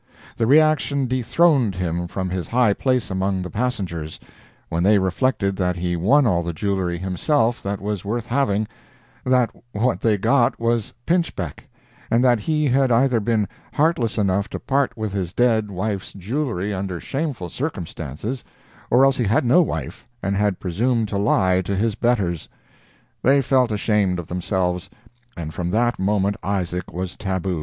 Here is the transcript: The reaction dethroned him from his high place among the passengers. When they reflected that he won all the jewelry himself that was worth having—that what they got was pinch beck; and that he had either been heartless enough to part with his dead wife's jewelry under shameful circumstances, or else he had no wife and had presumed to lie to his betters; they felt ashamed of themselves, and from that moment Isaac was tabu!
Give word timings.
The 0.35 0.47
reaction 0.47 1.05
dethroned 1.05 1.75
him 1.75 2.07
from 2.07 2.31
his 2.31 2.47
high 2.47 2.73
place 2.73 3.11
among 3.11 3.43
the 3.43 3.51
passengers. 3.51 4.19
When 4.67 4.81
they 4.81 4.97
reflected 4.97 5.55
that 5.57 5.75
he 5.75 5.95
won 5.95 6.25
all 6.25 6.41
the 6.41 6.53
jewelry 6.53 6.97
himself 6.97 7.61
that 7.61 7.79
was 7.79 8.03
worth 8.03 8.25
having—that 8.25 9.51
what 9.73 10.01
they 10.01 10.17
got 10.17 10.59
was 10.59 10.95
pinch 11.05 11.35
beck; 11.35 11.67
and 12.09 12.23
that 12.23 12.39
he 12.39 12.65
had 12.65 12.91
either 12.91 13.19
been 13.19 13.47
heartless 13.73 14.17
enough 14.17 14.49
to 14.49 14.59
part 14.59 14.97
with 14.97 15.13
his 15.13 15.33
dead 15.33 15.69
wife's 15.69 16.13
jewelry 16.13 16.73
under 16.73 16.99
shameful 16.99 17.49
circumstances, 17.51 18.43
or 18.89 19.05
else 19.05 19.17
he 19.17 19.25
had 19.25 19.45
no 19.45 19.61
wife 19.61 20.07
and 20.23 20.35
had 20.35 20.59
presumed 20.59 21.09
to 21.09 21.17
lie 21.19 21.61
to 21.61 21.75
his 21.75 21.93
betters; 21.93 22.49
they 23.21 23.39
felt 23.39 23.69
ashamed 23.69 24.17
of 24.17 24.25
themselves, 24.29 24.89
and 25.37 25.53
from 25.53 25.69
that 25.69 25.99
moment 25.99 26.37
Isaac 26.41 26.91
was 26.91 27.15
tabu! 27.15 27.59